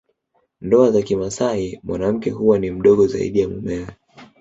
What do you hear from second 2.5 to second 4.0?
ni mdogo zaidi ya mumewe